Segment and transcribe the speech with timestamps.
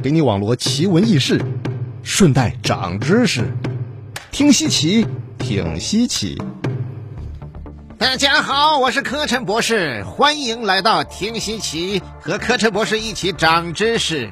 [0.00, 1.40] 给你网罗奇闻异事，
[2.04, 3.52] 顺带长知识。
[4.30, 5.04] 听稀奇，
[5.38, 6.40] 挺稀奇。
[7.98, 14.30] 大家好，我是柯晨博士，欢迎来到听稀奇，和柯晨博士一起长知识。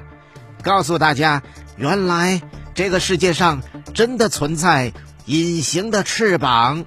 [0.63, 1.43] 告诉大家，
[1.77, 2.41] 原来
[2.73, 3.61] 这个世界上
[3.93, 4.93] 真的存在
[5.25, 6.85] 隐形的翅膀。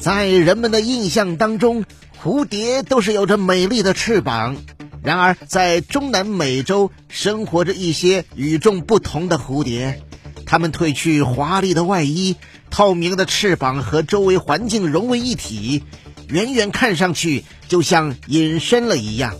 [0.00, 1.84] 在人们的印象当中，
[2.22, 4.56] 蝴蝶都是有着美丽的翅膀。
[5.04, 10.00] 然而，在中南美洲生活着一些与众不同的蝴蝶，
[10.46, 12.36] 它们褪去华丽的外衣，
[12.70, 15.82] 透明的翅膀和周围环境融为一体，
[16.28, 19.34] 远远看上去就像隐身了一样。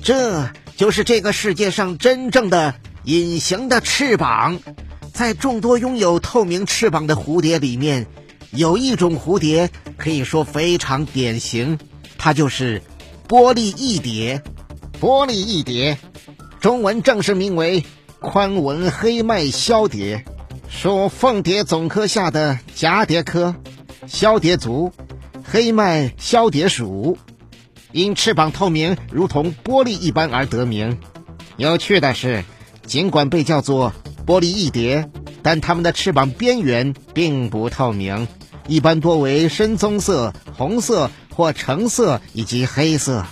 [0.00, 4.60] 这就是这个世界上真正的隐形的翅膀。
[5.12, 8.06] 在众多拥有透明翅膀的蝴蝶里面，
[8.52, 11.80] 有一种蝴蝶可以说非常典型，
[12.16, 12.80] 它就是
[13.26, 14.40] 玻璃翼蝶。
[15.04, 15.98] 玻璃翼蝶，
[16.62, 17.84] 中文正式名为
[18.20, 20.24] 宽纹黑脉萧蝶，
[20.66, 23.54] 属凤蝶总科下的蛱蝶科，
[24.06, 24.94] 萧蝶族，
[25.44, 27.18] 黑脉萧蝶属，
[27.92, 30.98] 因翅膀透明如同玻璃一般而得名。
[31.58, 32.42] 有趣的是，
[32.86, 33.92] 尽管被叫做
[34.26, 35.10] 玻璃翼蝶，
[35.42, 38.26] 但它们的翅膀边缘并不透明，
[38.66, 43.26] 一般多为深棕色、红色或橙色以及黑色。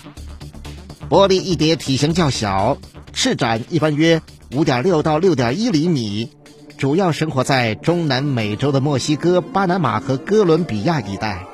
[1.12, 2.78] 玻璃翼蝶体型较小，
[3.12, 4.22] 翅展一般约
[4.54, 6.30] 五点六到六点一厘米，
[6.78, 11.44] 主要生活在中南美洲的墨西哥、巴拿马和哥伦比亚一带。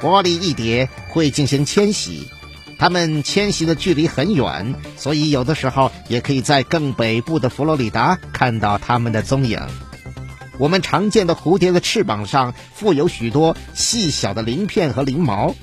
[0.00, 2.28] 玻璃翼蝶会进行迁徙，
[2.78, 9.60] 它们迁徙的距离很远，所以有的时候也可以在更北部的佛罗里达看到它们的踪影。
[10.58, 15.56] 我们常见的蝴蝶的翅膀上附有许多细小的鳞片和鳞毛，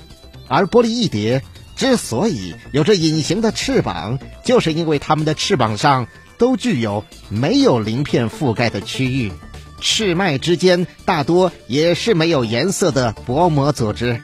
[0.49, 1.41] 而玻璃翼蝶。
[1.83, 9.33] 之所以有着隐形的翅膀，就是因为它们的翅膀上都具有没有鳞片覆盖的区域，
[9.81, 14.21] 翅脉之间大多也是没有颜色的薄膜组织。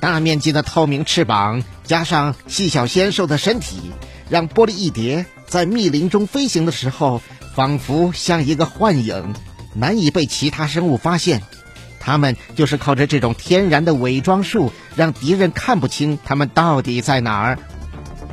[0.00, 3.92] 大面积的透明翅膀加上细小纤瘦的身体，
[4.30, 7.20] 让玻璃翼蝶在密林中飞行的时候，
[7.54, 9.34] 仿佛像一个幻影，
[9.74, 11.42] 难以被其他生物发现。
[12.04, 17.58] 他们就是靠着这种天然的伪装术，让敌人看不清他们到底在哪儿。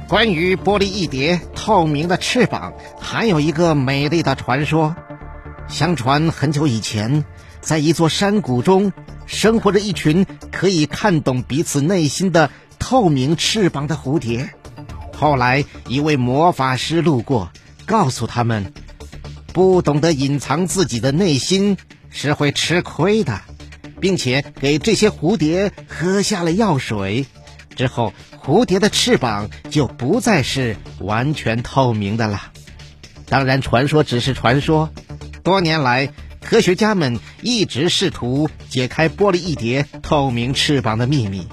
[0.09, 4.93] 关于玻璃翼蝶透明的翅膀，还有一个美丽的传说。
[5.69, 7.23] 相传很久以前，
[7.61, 8.91] 在一座山谷中，
[9.25, 14.49] 生活着一群可以看懂彼此内心的透明翅膀的蝴蝶。
[15.15, 17.49] 后来，一位魔法师路过，
[17.85, 18.73] 告诉他们，
[19.53, 21.77] 不懂得隐藏自己的内心
[22.09, 23.39] 是会吃亏的。
[24.01, 27.25] 并且给这些蝴蝶喝下了药水，
[27.75, 28.13] 之后
[28.43, 32.51] 蝴蝶的翅膀就不再是完全透明的了。
[33.27, 34.91] 当然，传说只是传说。
[35.43, 36.11] 多年来，
[36.41, 41.47] 科学家们一直试图解开玻璃翼蝶透明翅膀的秘密。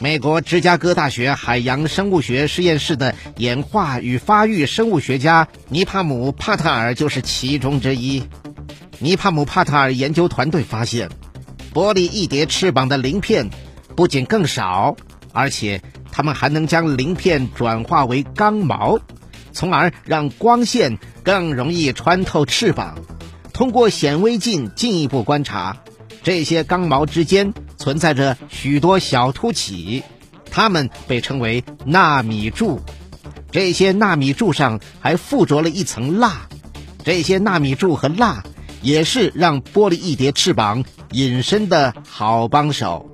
[0.00, 8.24] 美国芝加哥大学海洋生物学实验室的演化与发育生物学家尼帕姆·帕特尔就是其中之一。
[8.98, 11.08] 尼帕姆·帕特尔研究团队发现。
[11.72, 13.48] 玻璃翼蝶翅膀的鳞片
[13.96, 14.96] 不仅更少，
[15.32, 18.98] 而且它们还能将鳞片转化为刚毛，
[19.52, 22.98] 从而让光线更容易穿透翅膀。
[23.52, 25.76] 通过显微镜进一步观察，
[26.22, 30.02] 这些刚毛之间存在着许多小凸起，
[30.50, 32.80] 它们被称为纳米柱。
[33.50, 36.48] 这些纳米柱上还附着了一层蜡，
[37.04, 38.42] 这些纳米柱和蜡
[38.80, 40.84] 也是让玻璃翼蝶翅膀。
[41.12, 43.08] 隐身的好帮手。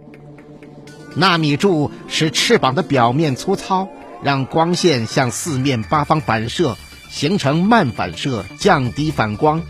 [1.15, 3.89] 纳米柱使翅膀的表面粗糙，
[4.23, 6.77] 让光线向四面八方反射，
[7.11, 9.63] 形成慢反射，降低反光。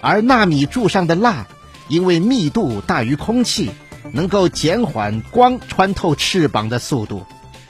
[0.00, 1.46] 而纳米柱上的蜡，
[1.88, 3.70] 因为密度大于空气，
[4.12, 7.24] 能够减缓光穿透翅膀的速度。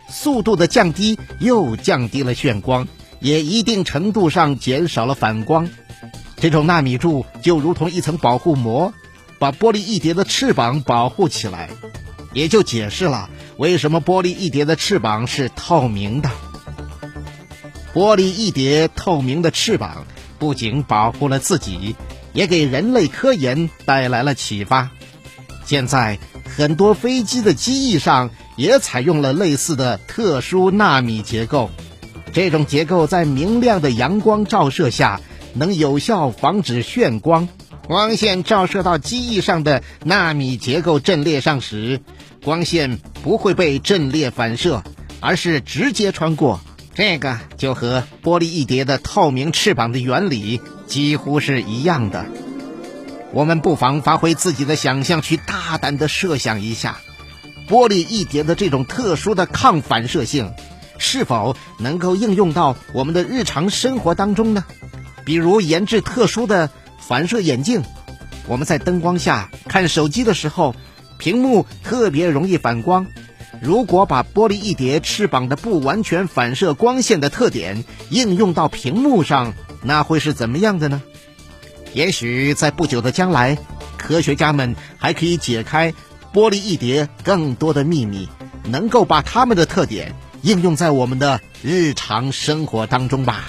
[0.08, 2.88] 速度的降低又降低了眩光，
[3.20, 5.68] 也一定程度上减少了反光。
[6.36, 8.92] 这种纳米柱就如同一层保护膜。
[9.42, 11.68] 把玻璃翼蝶的翅膀保护起来，
[12.32, 16.30] 也就解释了为什么玻璃翼蝶的翅膀是透明的。
[17.92, 20.06] 玻璃翼蝶透明的翅膀
[20.38, 21.96] 不仅保护了自己，
[22.32, 24.90] 也给人类科研带来了启发。
[25.64, 26.20] 现在
[26.56, 31.68] 很多飞机的机翼上也采用了类似的特殊纳米结构，
[32.32, 35.20] 这种结构在明亮的阳光照射下
[35.52, 37.48] 能有效防止眩光。
[37.92, 42.00] 光线照射到机翼上的纳米结构阵列上时，
[42.42, 44.82] 光线不会被阵列反射，
[45.20, 46.62] 而是直接穿过，
[46.94, 52.24] 这个就和玻璃翼蝶的透明翅膀的原理几乎是一样的。
[53.30, 56.96] 我们不妨发挥自己的想象，去大胆的设想一下，
[57.68, 60.54] 玻璃翼蝶的这种特殊的抗反射性，
[60.96, 64.64] 是否能够应用到我们的日常生活当中呢？
[65.26, 66.70] 比如研制特殊的
[67.06, 67.82] 反射眼镜，
[68.46, 70.74] 我们在灯光下看手机的时候，
[71.18, 73.06] 屏幕特别容易反光。
[73.60, 79.52] 如果把玻璃翼蝶翅膀的不完全反射光线的特点应用到屏幕上，
[79.82, 81.02] 那会是怎么样的呢？
[81.92, 83.58] 也许在不久的将来，
[83.98, 85.92] 科学家们还可以解开
[86.32, 88.28] 玻璃翼蝶更多的秘密，
[88.64, 93.44] 能够把它们的特点应用在我们的日常生活当中吧。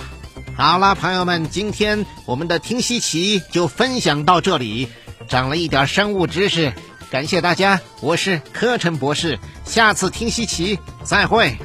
[0.56, 4.88] 好了，朋友们，今天我们的听稀奇就分享到这里，
[5.28, 6.74] 长了一点生物知识。
[7.10, 11.58] 感谢大家，我是柯晨博士，下次听稀奇再会。